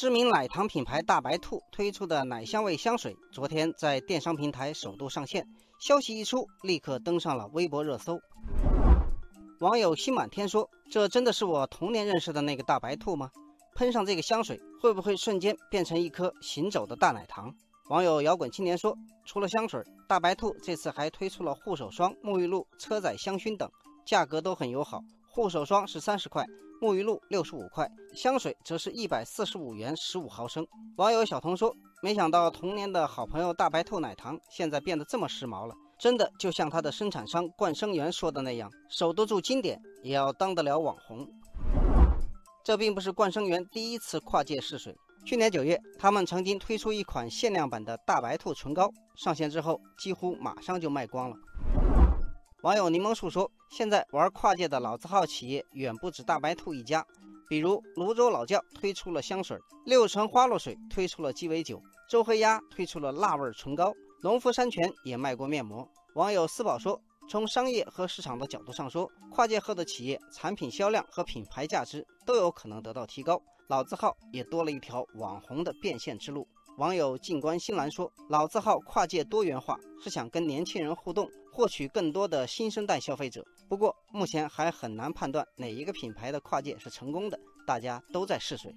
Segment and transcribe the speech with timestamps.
[0.00, 5.46] 知名奶糖品牌大白兔推出的奶香味香水，昨天在电商平台首度上线。
[5.78, 8.18] 消息一出，立刻登上了微博热搜。
[9.58, 13.30] 网友心满天说：“这真的是我童年认识的那个大白兔吗？
[13.74, 17.54] 喷上这个香水，会不会瞬间变成一颗行走的大奶糖？”
[17.90, 18.96] 网友摇滚青年说
[19.26, 23.70] ：“除了香水，大白兔这次还推出了护手霜、沐浴露、车载香薰等，
[24.06, 25.02] 价格都很友好。
[25.30, 26.44] 护手霜是三十块。”
[26.80, 30.66] 沐浴露六十五块，香水则是一百四十五元十五毫升。
[30.96, 41.28] 网友小童说：“没想到童年的好朋友大白兔奶糖现在变得这么时髦了，真的就像它的生产商冠生园说的那样，守得住经典，也要当得了网红。”
[42.64, 44.96] 这并不是冠生园第一次跨界试水。
[45.26, 51.36] 去年九月，他们曾经推出一款限量版的大白兔唇膏，上线之后几乎马上就卖光了。
[52.62, 57.02] 网友柠檬树说：“现在玩跨界的老字号企业远不止大白兔一家，
[57.48, 76.46] 比如泸州老窖推出了香水，六神花露水推出了鸡尾酒，周黑鸭推出了辣味唇膏，农夫山泉也卖过面膜。”网友四宝说：“从商业和市场的角度上说，跨界后的企业产品销量和品牌价值都有可能得到提高，老字号也多了一条网红的变现之路。”
[76.80, 83.44] 网友静观新兰说：“老字号跨界多元化是想跟年轻人互动，获取更多的新生代消费者。
[83.68, 88.74] 不过目前还很难判断哪一个品牌的跨界是成功的，大家都在试水。”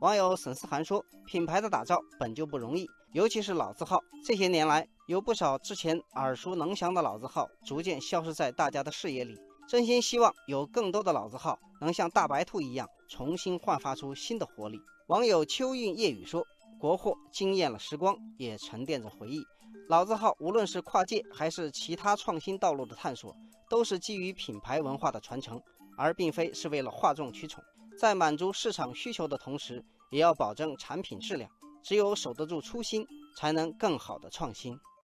[0.00, 4.00] 网友沈思涵说：“品牌的打造本就不容易，尤其是老字号。
[4.24, 9.38] 这些年来，有不少之前耳熟能详的老字号逐渐消失在大家的视野里。
[9.68, 16.42] 真心希望有更多的老字号能像大白兔一样，重新焕发出新的活力。”网友秋韵夜雨说。
[16.80, 19.44] 国货惊艳了时光，也沉淀着回忆。
[19.86, 23.36] 老字号无论是跨界还是其他创新道路的探索，
[23.68, 25.60] 都是基于品牌文化的传承，
[25.98, 27.62] 而并非是为了哗众取宠。
[27.98, 31.50] 在满足市场需求的同时，也要保证产品质量。
[31.82, 34.78] 只有守得住初心，才能更好的创新。